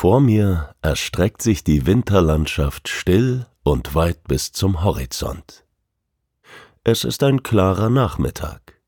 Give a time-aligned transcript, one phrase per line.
[0.00, 5.66] Vor mir erstreckt sich die Winterlandschaft still und weit bis zum Horizont.
[6.84, 8.80] Es ist ein klarer Nachmittag.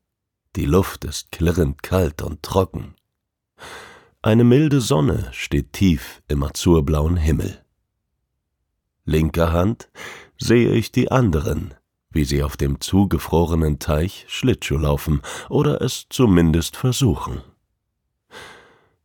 [0.55, 2.95] Die Luft ist klirrend kalt und trocken.
[4.23, 7.63] Eine milde Sonne steht tief im azurblauen Himmel.
[9.05, 9.91] Linker Hand
[10.39, 11.75] sehe ich die anderen,
[12.09, 17.43] wie sie auf dem zugefrorenen Teich Schlittschuh laufen oder es zumindest versuchen.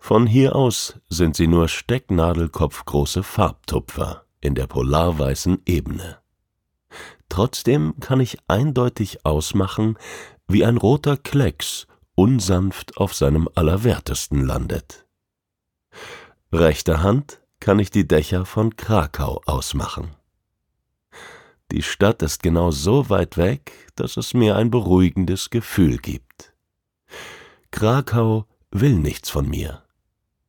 [0.09, 6.17] Von hier aus sind sie nur stecknadelkopfgroße Farbtupfer in der polarweißen Ebene.
[7.29, 9.99] Trotzdem kann ich eindeutig ausmachen,
[10.47, 15.05] wie ein roter Klecks unsanft auf seinem Allerwertesten landet.
[16.55, 20.17] Rechter Hand kann ich die Dächer von Krakau ausmachen.
[21.71, 26.55] Die Stadt ist genau so weit weg, dass es mir ein beruhigendes Gefühl gibt.
[27.71, 29.83] Krakau will nichts von mir,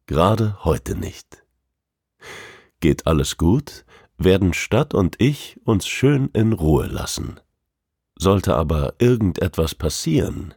[0.09, 1.45] gerade heute nicht.
[2.79, 3.85] Geht alles gut,
[4.17, 7.39] werden Stadt und ich uns schön in Ruhe lassen.
[8.17, 10.55] Sollte aber irgendetwas passieren,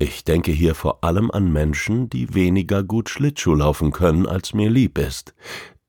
[0.00, 4.68] ich denke hier vor allem an Menschen, die weniger gut Schlittschuh laufen können, als mir
[4.68, 5.32] lieb ist.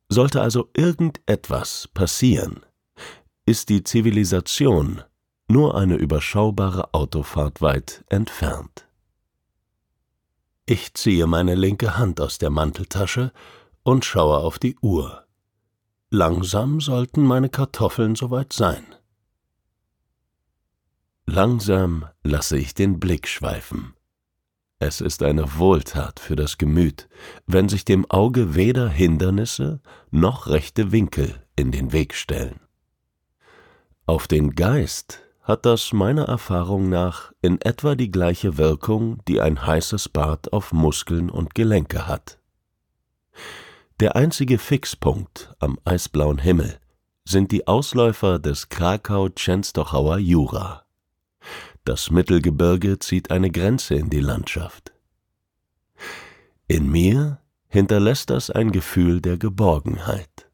[0.07, 2.63] Sollte also irgendetwas passieren,
[3.47, 5.01] ist die Zivilisation
[5.47, 8.88] nur eine überschaubare Autofahrt weit entfernt.
[10.71, 13.31] Ich ziehe meine linke Hand aus der Manteltasche
[13.81, 15.25] und schaue auf die Uhr.
[16.11, 18.85] Langsam sollten meine Kartoffeln soweit sein.
[21.25, 23.95] Langsam lasse ich den Blick schweifen.
[24.77, 27.09] Es ist eine Wohltat für das Gemüt,
[27.47, 29.81] wenn sich dem Auge weder Hindernisse
[30.11, 32.59] noch rechte Winkel in den Weg stellen.
[34.05, 39.65] Auf den Geist hat das meiner Erfahrung nach in etwa die gleiche Wirkung, die ein
[39.65, 42.37] heißes Bad auf Muskeln und Gelenke hat.
[43.99, 46.79] Der einzige Fixpunkt am eisblauen Himmel
[47.25, 50.85] sind die Ausläufer des Krakau-Częstochauer Jura.
[51.83, 54.93] Das Mittelgebirge zieht eine Grenze in die Landschaft.
[56.67, 57.39] In mir
[57.69, 60.47] hinterlässt das ein Gefühl der Geborgenheit.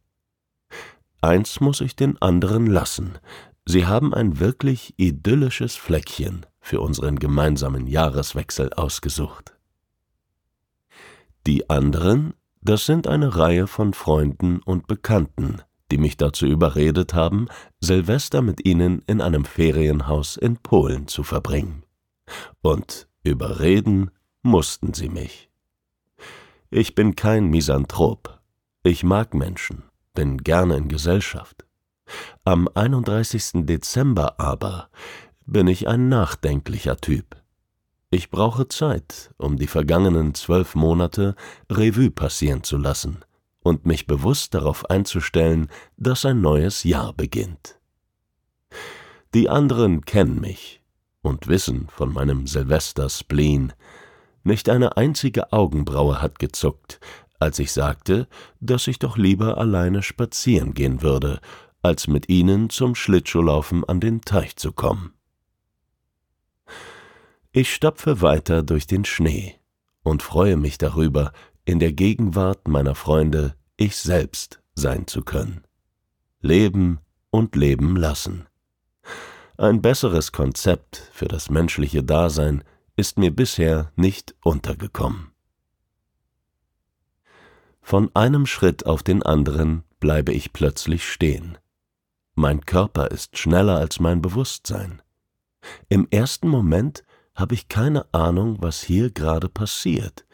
[1.19, 3.19] Eins muss ich den anderen lassen,
[3.65, 9.55] sie haben ein wirklich idyllisches Fleckchen für unseren gemeinsamen Jahreswechsel ausgesucht.
[11.45, 12.33] Die anderen
[12.65, 15.61] das sind eine Reihe von Freunden und Bekannten,
[15.91, 17.47] die mich dazu überredet haben,
[17.79, 21.83] Silvester mit ihnen in einem Ferienhaus in Polen zu verbringen.
[22.63, 24.09] Und überreden
[24.41, 25.51] mussten sie mich.
[26.71, 28.41] Ich bin kein Misanthrop.
[28.81, 29.83] Ich mag Menschen,
[30.15, 31.64] bin gerne in Gesellschaft.
[32.43, 33.65] Am 31.
[33.65, 34.89] Dezember aber
[35.45, 37.35] bin ich ein nachdenklicher Typ.
[38.11, 41.35] Ich brauche Zeit, um die vergangenen zwölf Monate
[41.69, 43.25] Revue passieren zu lassen
[43.61, 47.79] und mich bewusst darauf einzustellen, dass ein neues Jahr beginnt.
[49.33, 50.81] Die anderen kennen mich
[51.23, 53.73] und wissen von meinem Silvester-Spleen.
[54.43, 56.99] Nicht eine einzige Augenbraue hat gezuckt,
[57.39, 58.27] als ich sagte,
[58.59, 61.39] dass ich doch lieber alleine spazieren gehen würde,
[61.85, 65.13] als mit ihnen zum Schlittschuhlaufen an den Teich zu kommen.
[67.51, 69.55] Ich stapfe weiter durch den Schnee
[70.01, 71.31] und freue mich darüber,
[71.63, 75.61] in der Gegenwart meiner Freunde ich selbst sein zu können.
[76.41, 76.99] leben
[77.31, 78.47] und leben lassen.
[79.57, 82.63] Ein besseres Konzept für das menschliche Dasein
[82.95, 85.31] ist mir bisher nicht untergekommen.
[87.81, 91.57] Von einem Schritt auf den anderen bleibe ich plötzlich stehen.
[92.35, 95.01] Mein Körper ist schneller als mein Bewusstsein.
[95.87, 97.03] Im ersten Moment
[97.33, 100.25] habe ich keine Ahnung, was hier gerade passiert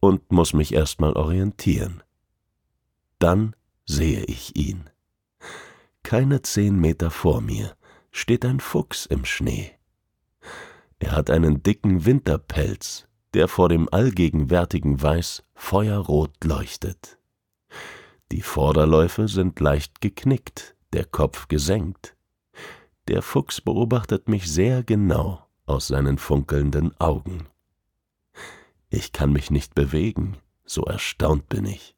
[0.00, 2.02] und muss mich erstmal orientieren.
[3.20, 3.54] Dann
[3.86, 4.90] sehe ich ihn.
[6.02, 7.76] Keine zehn Meter vor mir
[8.10, 9.72] steht ein Fuchs im Schnee.
[10.98, 17.18] Er hat einen dicken Winterpelz, der vor dem allgegenwärtigen Weiß feuerrot leuchtet.
[18.32, 22.16] Die Vorderläufe sind leicht geknickt, der Kopf gesenkt.
[23.08, 27.48] Der Fuchs beobachtet mich sehr genau aus seinen funkelnden Augen.
[28.90, 31.96] Ich kann mich nicht bewegen, so erstaunt bin ich.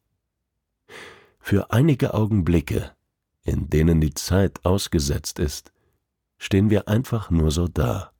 [1.39, 2.91] Für einige Augenblicke,
[3.43, 5.71] in denen die Zeit ausgesetzt ist,
[6.37, 8.11] stehen wir einfach nur so da,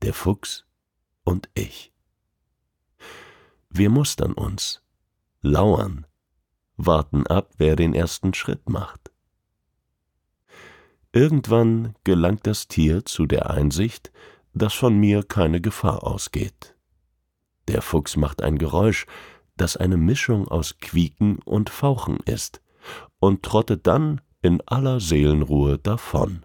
[0.00, 0.64] der Fuchs
[1.24, 1.92] und ich.
[3.68, 4.82] Wir mustern uns,
[5.42, 6.06] lauern,
[6.76, 9.01] warten ab, wer den ersten Schritt macht.
[11.12, 14.10] Irgendwann gelangt das Tier zu der Einsicht,
[14.54, 16.74] dass von mir keine Gefahr ausgeht.
[17.68, 19.06] Der Fuchs macht ein Geräusch,
[19.56, 22.62] das eine Mischung aus Quieken und Fauchen ist,
[23.18, 26.44] und trottet dann in aller Seelenruhe davon.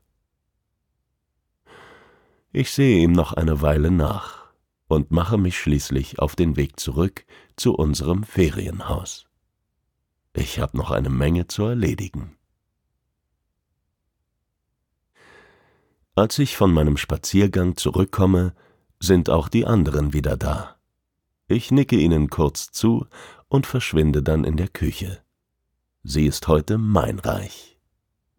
[2.52, 4.48] Ich sehe ihm noch eine Weile nach
[4.88, 7.26] und mache mich schließlich auf den Weg zurück
[7.56, 9.26] zu unserem Ferienhaus.
[10.34, 12.38] Ich habe noch eine Menge zu erledigen.
[16.18, 18.56] Als ich von meinem Spaziergang zurückkomme,
[19.00, 20.76] sind auch die anderen wieder da.
[21.48, 23.06] Ich nicke ihnen kurz zu
[23.50, 25.20] und verschwinde dann in der Küche.
[26.02, 27.78] Sie ist heute mein Reich.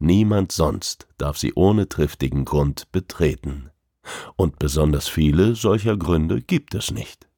[0.01, 3.71] Niemand sonst darf sie ohne triftigen Grund betreten.
[4.35, 7.29] Und besonders viele solcher Gründe gibt es nicht.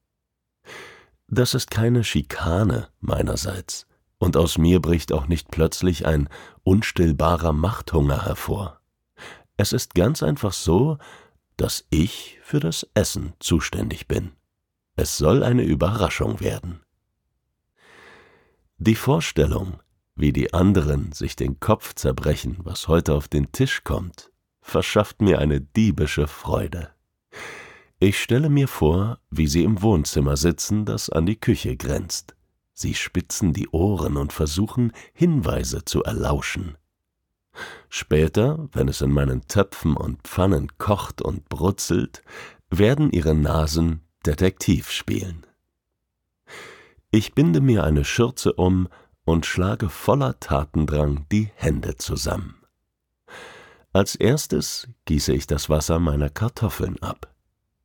[1.27, 3.85] Das ist keine Schikane meinerseits,
[4.17, 6.29] und aus mir bricht auch nicht plötzlich ein
[6.63, 8.80] unstillbarer Machthunger hervor.
[9.61, 10.97] Es ist ganz einfach so,
[11.55, 14.31] dass ich für das Essen zuständig bin.
[14.95, 16.79] Es soll eine Überraschung werden.
[18.79, 19.79] Die Vorstellung,
[20.15, 24.31] wie die anderen sich den Kopf zerbrechen, was heute auf den Tisch kommt,
[24.63, 26.89] verschafft mir eine diebische Freude.
[27.99, 32.35] Ich stelle mir vor, wie sie im Wohnzimmer sitzen, das an die Küche grenzt.
[32.73, 36.77] Sie spitzen die Ohren und versuchen, Hinweise zu erlauschen.
[37.89, 42.23] Später, wenn es in meinen Töpfen und Pfannen kocht und brutzelt,
[42.69, 45.45] werden ihre Nasen Detektiv spielen.
[47.11, 48.87] Ich binde mir eine Schürze um
[49.25, 52.55] und schlage voller Tatendrang die Hände zusammen.
[53.93, 57.33] Als erstes gieße ich das Wasser meiner Kartoffeln ab.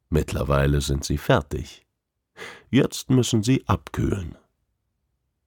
[0.09, 1.85] Mittlerweile sind sie fertig.
[2.71, 4.37] Jetzt müssen sie abkühlen.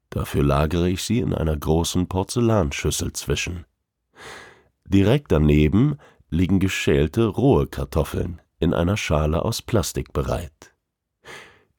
[0.09, 3.65] Dafür lagere ich sie in einer großen Porzellanschüssel zwischen.
[4.85, 5.97] Direkt daneben
[6.29, 10.73] liegen geschälte rohe Kartoffeln in einer Schale aus Plastik bereit.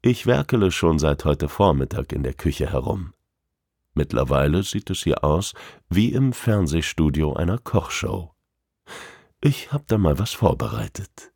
[0.02, 3.12] Ich werkele schon seit heute Vormittag in der Küche herum.
[3.94, 5.52] Mittlerweile sieht es hier aus
[5.88, 8.32] wie im Fernsehstudio einer Kochshow.
[9.42, 11.32] Ich hab da mal was vorbereitet.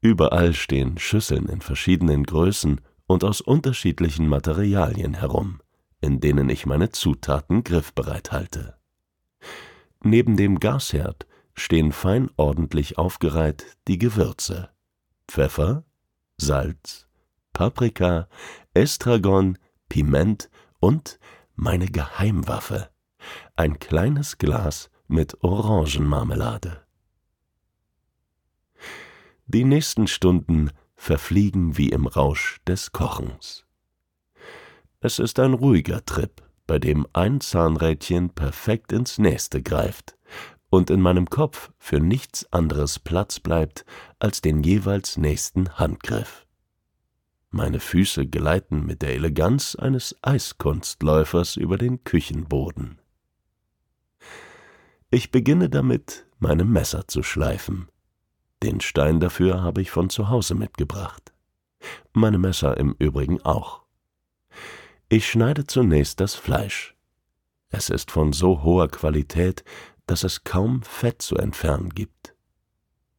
[0.00, 5.60] Überall stehen Schüsseln in verschiedenen Größen und aus unterschiedlichen Materialien herum,
[6.00, 8.79] in denen ich meine Zutaten griffbereit halte.
[10.02, 14.70] Neben dem Gasherd stehen fein ordentlich aufgereiht die Gewürze
[15.28, 15.84] Pfeffer,
[16.38, 17.06] Salz,
[17.52, 18.28] Paprika,
[18.72, 20.48] Estragon, Piment
[20.80, 21.18] und
[21.54, 22.88] meine Geheimwaffe,
[23.56, 26.82] ein kleines Glas mit Orangenmarmelade.
[29.46, 33.66] Die nächsten Stunden verfliegen wie im Rausch des Kochens.
[35.00, 40.16] Es ist ein ruhiger Trip, bei dem ein Zahnrädchen perfekt ins nächste greift
[40.68, 43.84] und in meinem Kopf für nichts anderes Platz bleibt
[44.20, 46.46] als den jeweils nächsten Handgriff.
[47.50, 53.00] Meine Füße gleiten mit der Eleganz eines Eiskunstläufers über den Küchenboden.
[55.10, 57.88] Ich beginne damit, meine Messer zu schleifen.
[58.62, 61.32] Den Stein dafür habe ich von zu Hause mitgebracht.
[62.12, 63.82] Meine Messer im Übrigen auch.
[65.12, 66.94] Ich schneide zunächst das Fleisch.
[67.68, 69.64] Es ist von so hoher Qualität,
[70.06, 72.36] dass es kaum Fett zu entfernen gibt.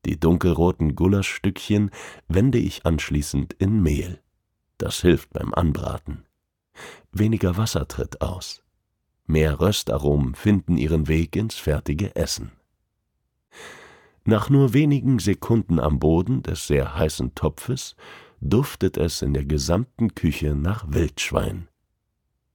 [0.05, 1.91] Die dunkelroten Gulaschstückchen
[2.29, 4.21] wende ich anschließend in Mehl.
[4.77, 6.23] Das hilft beim Anbraten.
[7.11, 8.63] Weniger Wasser tritt aus.
[9.25, 12.53] Mehr Röstaromen finden ihren Weg ins fertige Essen.
[14.23, 17.97] Nach nur wenigen Sekunden am Boden des sehr heißen Topfes
[18.39, 21.67] duftet es in der gesamten Küche nach Wildschwein.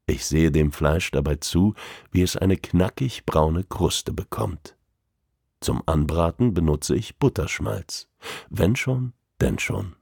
[0.06, 1.74] Ich sehe dem Fleisch dabei zu,
[2.12, 4.76] wie es eine knackig braune Kruste bekommt.
[5.60, 8.08] Zum Anbraten benutze ich Butterschmalz.
[8.48, 9.96] Wenn schon, denn schon.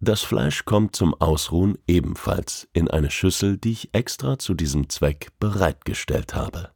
[0.00, 5.30] Das Fleisch kommt zum Ausruhen ebenfalls in eine Schüssel, die ich extra zu diesem Zweck
[5.40, 6.70] bereitgestellt habe.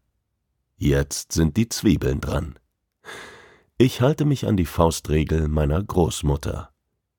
[0.77, 2.59] Jetzt sind die Zwiebeln dran.
[3.79, 6.71] Ich halte mich an die Faustregel meiner Großmutter.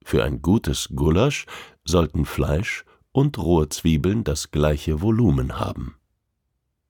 [0.04, 1.46] Für ein gutes Gulasch
[1.86, 5.96] sollten Fleisch und rohe Zwiebeln das gleiche Volumen haben.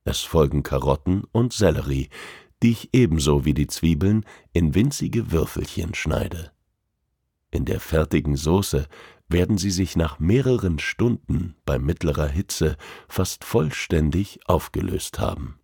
[0.05, 2.09] Es folgen Karotten und Sellerie,
[2.63, 6.51] die ich ebenso wie die Zwiebeln in winzige Würfelchen schneide.
[7.51, 8.87] In der fertigen Soße
[9.27, 12.77] werden sie sich nach mehreren Stunden bei mittlerer Hitze
[13.07, 15.59] fast vollständig aufgelöst haben.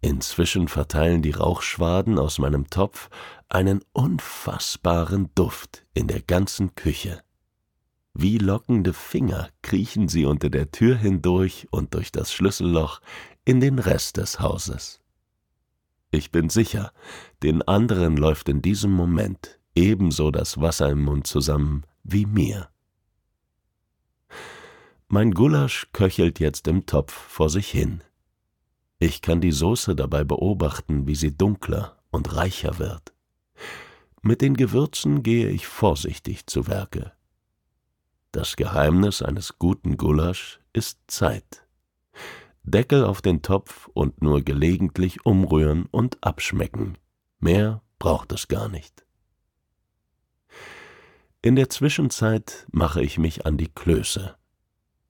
[0.00, 3.10] Inzwischen verteilen die Rauchschwaden aus meinem Topf
[3.48, 7.22] einen unfassbaren Duft in der ganzen Küche.
[8.20, 13.00] Wie lockende Finger kriechen sie unter der Tür hindurch und durch das Schlüsselloch
[13.44, 15.00] in den Rest des Hauses.
[16.10, 16.92] Ich bin sicher,
[17.44, 22.70] den anderen läuft in diesem Moment ebenso das Wasser im Mund zusammen wie mir.
[25.06, 28.02] Mein Gulasch köchelt jetzt im Topf vor sich hin.
[28.98, 33.12] Ich kann die Soße dabei beobachten, wie sie dunkler und reicher wird.
[34.22, 37.12] Mit den Gewürzen gehe ich vorsichtig zu Werke.
[38.32, 41.66] Das Geheimnis eines guten Gulasch ist Zeit.
[42.62, 46.98] Deckel auf den Topf und nur gelegentlich umrühren und abschmecken.
[47.40, 49.06] Mehr braucht es gar nicht.
[51.40, 54.36] In der Zwischenzeit mache ich mich an die Klöße.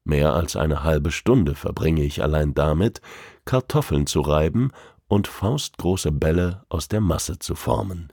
[0.04, 3.00] Mehr als eine halbe Stunde verbringe ich allein damit,
[3.44, 4.70] Kartoffeln zu reiben
[5.08, 8.12] und faustgroße Bälle aus der Masse zu formen.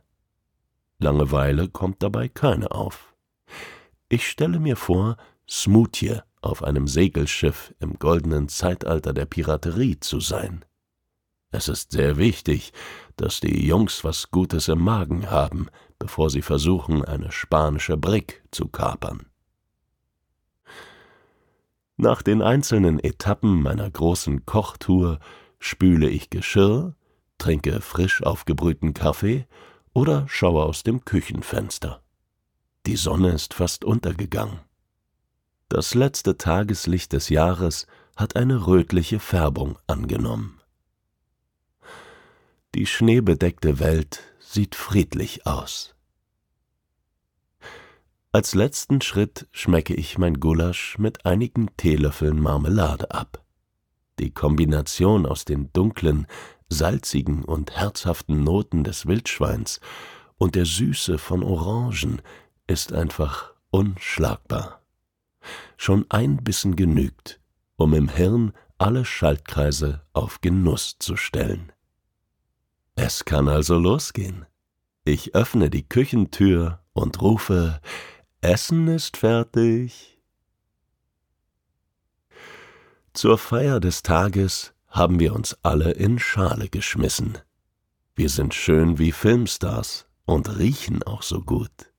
[0.97, 3.14] Langeweile kommt dabei keine auf.
[4.15, 10.63] Ich stelle mir vor, Smoothie auf einem Segelschiff im goldenen Zeitalter der Piraterie zu sein.
[11.51, 12.71] Es ist sehr wichtig,
[13.17, 15.67] dass die Jungs was Gutes im Magen haben,
[15.99, 19.25] bevor sie versuchen, eine spanische Brick zu kapern.
[21.97, 25.19] Nach den einzelnen Etappen meiner großen Kochtour
[25.59, 26.95] spüle ich Geschirr,
[27.37, 29.45] trinke frisch aufgebrühten Kaffee
[29.93, 32.04] oder schaue aus dem Küchenfenster.
[32.85, 34.59] Die Sonne ist fast untergegangen.
[35.69, 40.61] Das letzte Tageslicht des Jahres hat eine rötliche Färbung angenommen.
[42.75, 45.95] Die schneebedeckte Welt sieht friedlich aus.
[48.31, 53.43] Als letzten Schritt schmecke ich mein Gulasch mit einigen Teelöffeln Marmelade ab.
[54.19, 56.27] Die Kombination aus den dunklen,
[56.69, 59.79] salzigen und herzhaften Noten des Wildschweins
[60.37, 62.21] und der Süße von Orangen
[62.67, 64.81] ist einfach unschlagbar.
[65.77, 67.39] Schon ein Bissen genügt,
[67.75, 71.71] um im Hirn alle Schaltkreise auf Genuss zu stellen.
[72.95, 74.45] Es kann also losgehen.
[75.03, 77.81] Ich öffne die Küchentür und rufe
[78.41, 80.19] Essen ist fertig.
[83.13, 87.37] Zur Feier des Tages haben wir uns alle in Schale geschmissen.
[88.15, 91.91] Wir sind schön wie Filmstars und riechen auch so gut.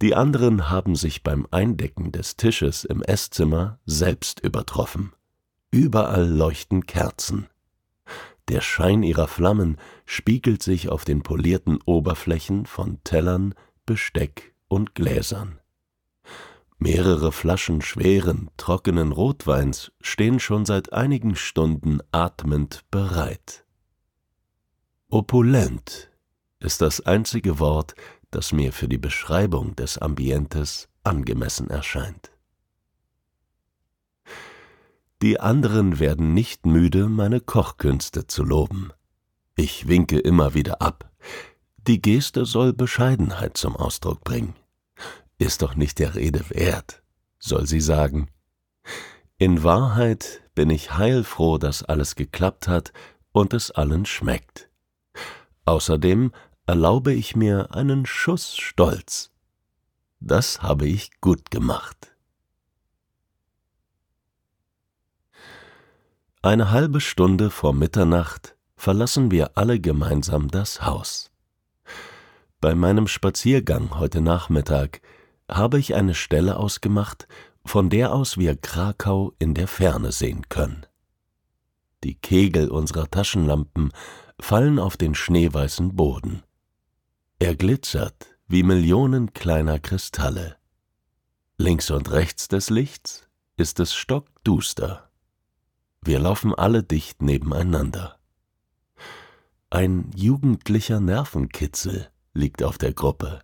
[0.00, 5.12] Die anderen haben sich beim Eindecken des Tisches im Esszimmer selbst übertroffen.
[5.70, 7.48] Überall leuchten Kerzen.
[8.48, 9.76] Der Schein ihrer Flammen
[10.06, 13.54] spiegelt sich auf den polierten Oberflächen von Tellern,
[13.86, 15.58] Besteck und Gläsern.
[16.78, 23.64] Mehrere Flaschen schweren, trockenen Rotweins stehen schon seit einigen Stunden atmend bereit.
[25.10, 26.10] Opulent
[26.60, 27.94] ist das einzige Wort,
[28.30, 32.30] das mir für die Beschreibung des Ambientes angemessen erscheint.
[35.22, 38.92] Die anderen werden nicht müde, meine Kochkünste zu loben.
[39.56, 41.10] Ich winke immer wieder ab,
[41.88, 44.54] die Geste soll Bescheidenheit zum Ausdruck bringen.
[45.38, 47.02] Ist doch nicht der Rede wert,
[47.38, 48.28] soll sie sagen.
[49.38, 52.92] In Wahrheit bin ich heilfroh, dass alles geklappt hat
[53.32, 54.68] und es allen schmeckt.
[55.64, 56.32] Außerdem
[56.68, 59.30] erlaube ich mir einen Schuss Stolz.
[60.20, 62.14] Das habe ich gut gemacht.
[66.42, 71.30] Eine halbe Stunde vor Mitternacht verlassen wir alle gemeinsam das Haus.
[72.60, 75.00] Bei meinem Spaziergang heute Nachmittag
[75.50, 77.28] habe ich eine Stelle ausgemacht,
[77.64, 80.84] von der aus wir Krakau in der Ferne sehen können.
[82.04, 83.90] Die Kegel unserer Taschenlampen
[84.38, 86.42] fallen auf den schneeweißen Boden.
[87.40, 90.56] Er glitzert wie Millionen kleiner Kristalle.
[91.56, 95.08] Links und rechts des Lichts ist es stockduster.
[96.02, 98.18] Wir laufen alle dicht nebeneinander.
[99.70, 103.40] Ein jugendlicher Nervenkitzel liegt auf der Gruppe.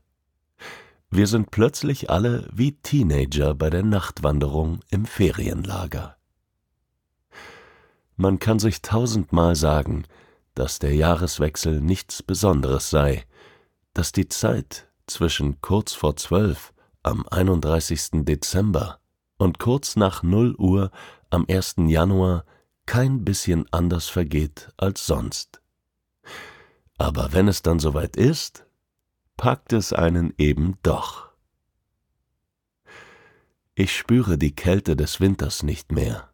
[1.10, 6.16] Wir sind plötzlich alle wie Teenager bei der Nachtwanderung im Ferienlager.
[8.16, 10.04] Man kann sich tausendmal sagen,
[10.56, 13.24] dass der Jahreswechsel nichts Besonderes sei,
[13.94, 18.24] dass die Zeit zwischen kurz vor zwölf am 31.
[18.24, 18.98] Dezember
[19.38, 20.90] und kurz nach null Uhr
[21.30, 21.76] am 1.
[21.86, 22.44] Januar
[22.86, 25.60] kein bisschen anders vergeht als sonst.
[26.98, 28.66] Aber wenn es dann soweit ist,
[29.36, 31.30] packt es einen eben doch.
[33.74, 36.32] Ich spüre die Kälte des Winters nicht mehr,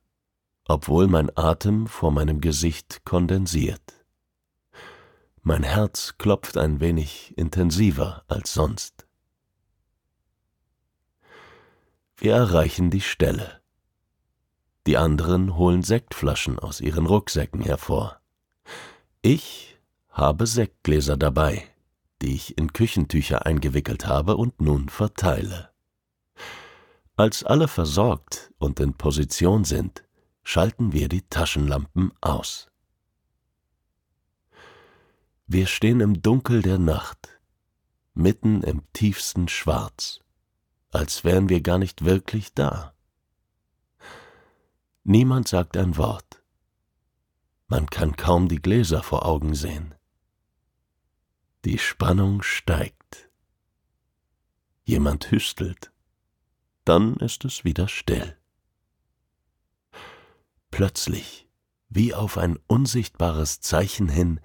[0.66, 3.99] obwohl mein Atem vor meinem Gesicht kondensiert.
[5.42, 9.06] Mein Herz klopft ein wenig intensiver als sonst.
[12.16, 13.60] Wir erreichen die Stelle.
[14.86, 18.20] Die anderen holen Sektflaschen aus ihren Rucksäcken hervor.
[19.22, 19.78] Ich
[20.10, 21.66] habe Sektgläser dabei,
[22.20, 25.70] die ich in Küchentücher eingewickelt habe und nun verteile.
[27.16, 30.04] Als alle versorgt und in Position sind,
[30.42, 32.69] schalten wir die Taschenlampen aus.
[35.52, 37.40] Wir stehen im Dunkel der Nacht,
[38.14, 40.20] mitten im tiefsten Schwarz,
[40.92, 42.94] als wären wir gar nicht wirklich da.
[45.02, 46.44] Niemand sagt ein Wort.
[47.66, 49.96] Man kann kaum die Gläser vor Augen sehen.
[51.64, 53.28] Die Spannung steigt.
[54.84, 55.90] Jemand hüstelt.
[56.84, 58.38] Dann ist es wieder still.
[60.70, 61.48] Plötzlich,
[61.88, 64.38] wie auf ein unsichtbares Zeichen hin,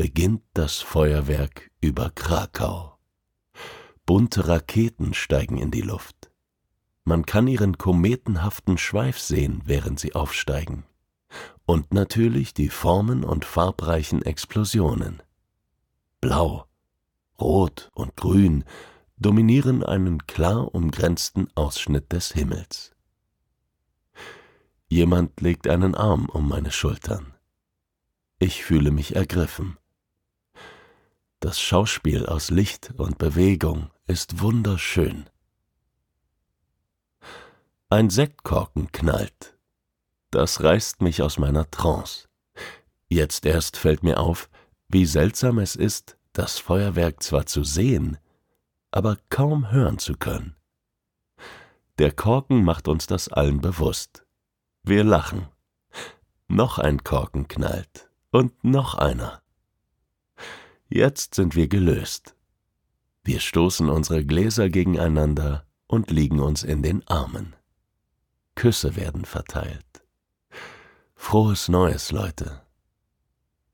[0.00, 2.98] beginnt das Feuerwerk über Krakau.
[4.06, 6.30] Bunte Raketen steigen in die Luft.
[7.04, 10.84] Man kann ihren kometenhaften Schweif sehen, während sie aufsteigen.
[11.66, 15.22] Und natürlich die formen- und farbreichen Explosionen.
[16.22, 16.64] Blau,
[17.38, 18.64] Rot und Grün
[19.18, 22.94] dominieren einen klar umgrenzten Ausschnitt des Himmels.
[24.88, 27.34] Jemand legt einen Arm um meine Schultern.
[28.38, 29.76] Ich fühle mich ergriffen.
[31.42, 35.24] Das Schauspiel aus Licht und Bewegung ist wunderschön.
[37.88, 39.56] Ein Sektkorken knallt.
[40.30, 42.28] Das reißt mich aus meiner Trance.
[43.08, 44.50] Jetzt erst fällt mir auf,
[44.88, 48.18] wie seltsam es ist, das Feuerwerk zwar zu sehen,
[48.90, 50.56] aber kaum hören zu können.
[51.98, 54.26] Der Korken macht uns das allen bewusst.
[54.82, 55.48] Wir lachen.
[56.48, 59.39] Noch ein Korken knallt und noch einer.
[60.92, 62.34] Jetzt sind wir gelöst.
[63.22, 67.54] Wir stoßen unsere Gläser gegeneinander und liegen uns in den Armen.
[68.56, 69.86] Küsse werden verteilt.
[71.14, 72.62] Frohes Neues, Leute.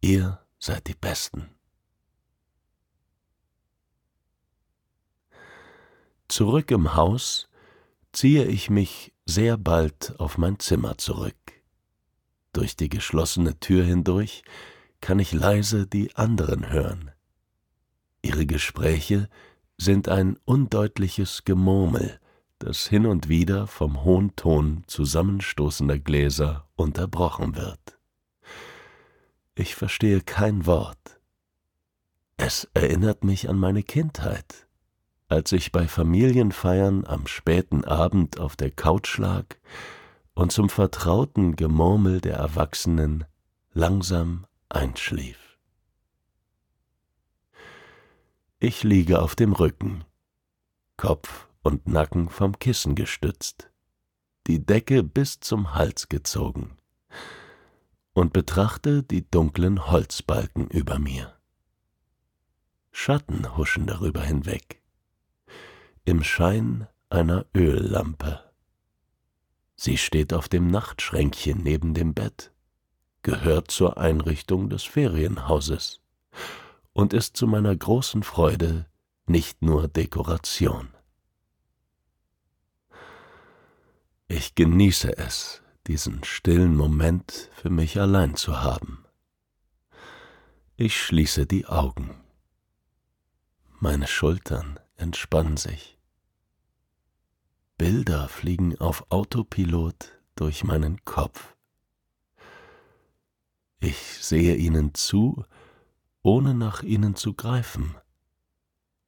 [0.03, 1.49] Ihr seid die Besten.
[6.29, 7.49] Zurück im Haus
[8.13, 11.37] ziehe ich mich sehr bald auf mein Zimmer zurück.
[12.53, 14.43] Durch die geschlossene Tür hindurch
[15.07, 17.13] kann ich leise die anderen hören.
[18.23, 19.29] Ihre Gespräche
[19.79, 22.19] sind ein undeutliches Gemurmel,
[22.59, 28.01] das hin und wieder vom hohen Ton zusammenstoßender Gläser unterbrochen wird.
[29.55, 31.21] Ich verstehe kein Wort.
[32.37, 34.67] Es erinnert mich an meine Kindheit,
[35.29, 39.45] als ich bei Familienfeiern am späten Abend auf der Couch lag
[40.35, 43.25] und zum vertrauten Gemurmel der Erwachsenen
[43.73, 45.59] langsam einschlief.
[48.59, 50.05] Ich liege auf dem Rücken,
[50.97, 53.71] Kopf und Nacken vom Kissen gestützt,
[54.47, 56.77] die Decke bis zum Hals gezogen
[58.15, 61.37] und betrachte die dunklen Holzbalken über mir.
[62.91, 64.83] Schatten huschen darüber hinweg,
[66.07, 68.43] im Schein einer Öllampe.
[69.75, 72.53] Sie steht auf dem Nachtschränkchen neben dem Bett
[73.27, 76.01] gehört zur Einrichtung des Ferienhauses
[76.93, 78.87] und ist zu meiner großen Freude
[79.27, 80.95] nicht nur Dekoration.
[84.29, 89.05] Ich genieße es, diesen stillen Moment für mich allein zu haben.
[90.77, 92.15] Ich schließe die Augen.
[93.81, 95.99] Meine Schultern entspannen sich.
[97.77, 101.56] Bilder fliegen auf Autopilot durch meinen Kopf.
[103.87, 105.45] Ich sehe ihnen zu,
[106.21, 107.95] ohne nach ihnen zu greifen,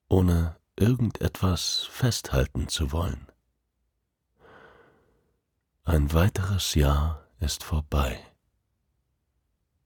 [0.08, 3.26] ohne irgendetwas festhalten zu wollen.
[5.82, 8.24] Ein weiteres Jahr ist vorbei,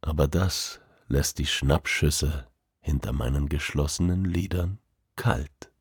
[0.03, 0.79] aber das
[1.09, 2.47] lässt die Schnappschüsse
[2.81, 4.79] hinter meinen geschlossenen Lidern
[5.17, 5.73] kalt.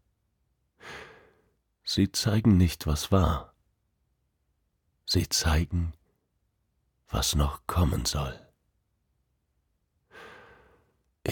[1.83, 3.53] Sie zeigen nicht, was war.
[5.05, 5.91] Sie zeigen,
[7.09, 8.39] was noch kommen soll.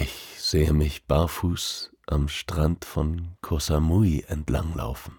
[0.01, 5.17] Ich sehe mich barfuß am Strand von Koh Samui entlanglaufen.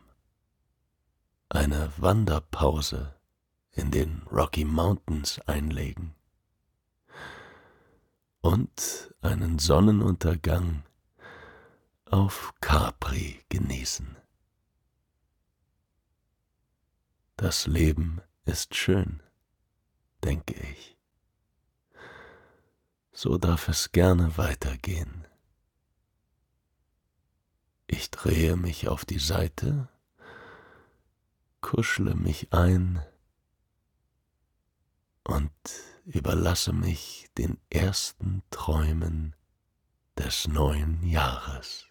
[1.51, 3.15] Eine Wanderpause
[3.73, 6.15] in den Rocky Mountains einlegen
[8.41, 10.85] und einen Sonnenuntergang
[12.07, 14.17] auf Capri genießen.
[17.37, 19.23] Das Leben ist schön,
[20.25, 20.97] denke ich.
[23.23, 25.27] So darf es gerne weitergehen.
[27.87, 29.91] Ich drehe mich auf die Seite,
[31.61, 33.05] kuschle mich ein
[35.23, 35.53] und
[36.07, 39.37] überlasse mich den ersten Träumen
[40.17, 41.90] des neuen Jahres.